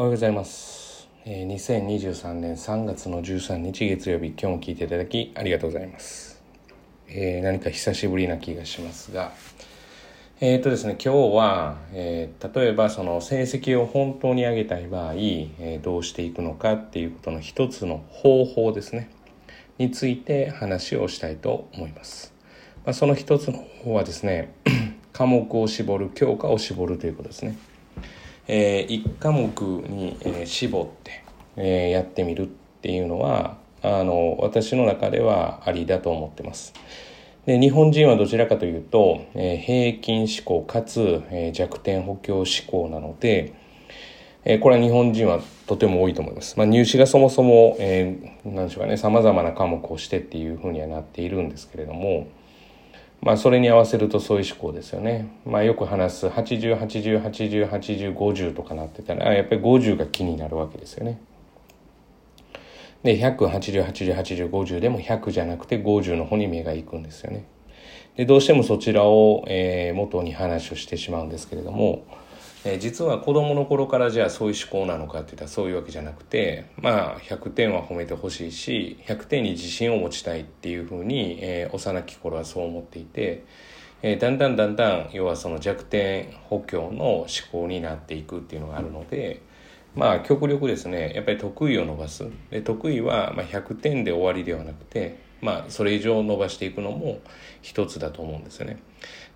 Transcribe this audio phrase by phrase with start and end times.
[0.00, 1.10] おはようございます。
[1.26, 6.42] えー2023年3月の13日月曜日、今日も聞いていただきありがとうございます。
[7.06, 9.34] えー何か久しぶりな気がしますが、
[10.40, 19.10] えっ、とですね、今日は、えー例えばその成績を本当に上げたい場合、えーどうしていくのかっていうことの一つの方法ですね、
[19.76, 22.32] について話をしたいと思います。
[22.86, 24.54] まあ、その一つの方はですね、
[25.12, 27.58] 科目を絞る、教科を絞るということですね。
[28.48, 29.48] えー、1科目
[29.88, 31.24] に、えー絞って、
[31.56, 32.46] えーやってみるっ
[32.82, 36.72] ていうのはあの私の中ではありだと思ってます。
[37.46, 43.54] で日本人はどちらかというと、えー平均思考かつ、えー弱点補強思考なので、
[44.44, 46.56] えーこれは日本人はとても多いと思います。
[46.58, 52.26] まあ、入試がそもそも、えー、なんでしょうかね、様々な科目をしてっていうふうにはなっているんですけれども、
[53.22, 55.28] まあ、それに合わせるとそういう思考ですよね。
[55.44, 61.20] まあ、よく話す80、80、80、80、50とかなってたら、やっぱり50が気になるわけですよね。
[63.02, 67.44] で、100、80、80、80、50でも100じゃなくて50の方に目がいくんですよね。
[68.16, 72.04] で、どうしてもそちらを、えー元に話をしてしまうんですけれども、
[72.64, 83.44] え実は子供の頃からじゃあそういう思考なのかって言ったらそういうわけじゃなくてまあ100点は褒めてほしいし100点に自信を持ちたいっていうふうに、えー幼き頃はそう思っていて、
[84.02, 89.40] えーだんだんだんだん要はその弱点補強の思考になっていくっていうのがあるので
[89.94, 92.26] まあ極力ですねやっぱり得意を伸ばす。
[92.50, 97.20] で得意はまあ100点で終わりではなくてまあそれ以上伸ばしていくのも
[97.62, 98.78] 一つだと思うんですよね。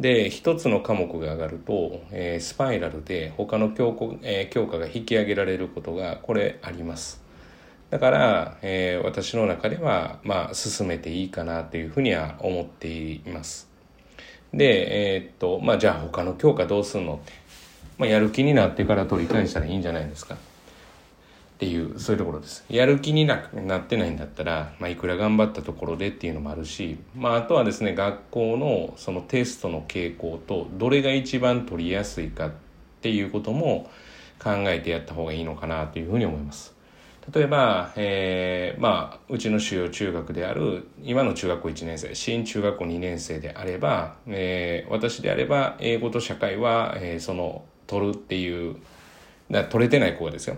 [0.00, 7.22] で一つの科目が上がると、えースパイラルで他の教科,、えー教科が引き上げられることがこれあります。
[7.90, 13.68] だから、えー私の中ではまあ進めていいかなというふうには思っています。
[14.54, 17.32] でえーっとまあじゃあ他の教科どうすんのって、
[17.98, 20.36] まあ、やる気になってから取り返したらいいんじゃないですか。
[21.58, 22.64] っていうそういうところです。
[22.68, 32.50] やる気にななってないんだったら、まあ、いくら頑張ったところでっていうのもあるし、まあ、あとはですね学校のそのテストの傾向とどれが一番取りやすいかっ
[33.00, 33.90] ていうことも
[34.40, 36.76] 考えてやった方がいいのかなというふうに思います。
[37.34, 48.76] 例えば、えーまあ、うちの主要中学である今の中学校1年生新中学校2年生であれば、えー私であれば英語と社会は、えーその取るっていう
[49.50, 50.56] だ取れてない子がですよ。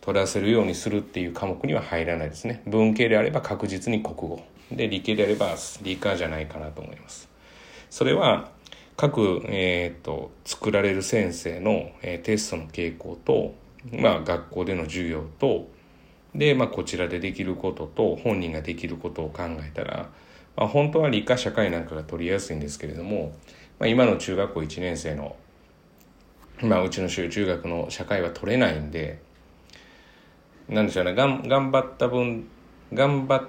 [0.00, 2.62] 取らせるようにするっていう科目には入らないですね。
[2.66, 4.44] 文系であれば確実に国語。
[4.70, 7.28] で理系であれば理科じゃないかなと思います。
[7.90, 8.50] それは
[8.96, 13.54] 各、えー、と作られる先生の、えーテストの傾向と、
[13.92, 15.68] まあ、学校での授業と
[16.34, 20.08] で、まあ、こちらでできることと本人ができることを考えたら、
[20.56, 23.32] まあ、本当は理科社会なんかが取りやすいんですけれども、
[23.78, 25.36] まあ、今の中学校1年生の、
[26.62, 29.20] まあ、うちの中中学の社会は取れないんで
[30.68, 31.14] なんでしょうね。
[31.14, 32.48] 頑張った分
[32.92, 33.48] 頑張っ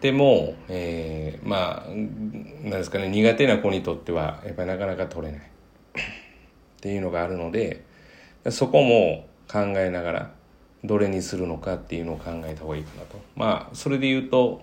[0.00, 3.08] ても、えーまあなんですかね。
[3.08, 5.40] 苦手な子にとってはやっぱりなかなか取れない。
[5.46, 7.84] っていうのがあるので
[8.50, 10.30] そこも考えながら
[10.84, 13.18] どれにするのかっていうのを考えた方がいいかなと。
[13.34, 14.62] まあそれで言うと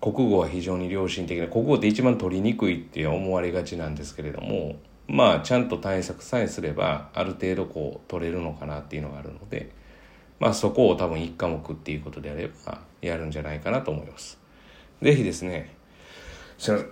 [0.00, 4.76] 国語は非常に良心的な国語って一番取りにくいって思われがちなんですけれども
[5.06, 9.70] まあちゃんと対策さえすればある程度こう取れるのかなっていうのがあるので
[10.40, 14.38] まあそこを多分1科目っていうことであればやるんじゃないかなと思います。
[15.00, 15.74] ぜひですね
[16.58, 16.88] すいません。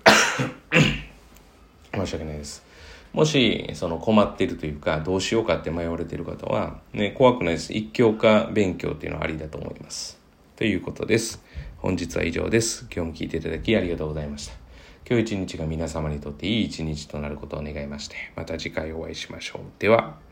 [1.92, 2.64] 申し訳ないです。
[3.12, 7.72] もしその困っているというかどうしようかって迷われている方は、ね、怖くないです。
[7.72, 10.18] 一教科勉強っていうのはありだと思います。
[10.56, 11.42] ということです。
[11.78, 12.86] 本日は以上です。
[12.94, 14.54] 今日も聞いていただきありがとうございました。
[15.08, 19.62] 今日一日が皆様にとっていい一日となることを願いましてまた次回お会いしましょう。
[19.80, 20.29] では。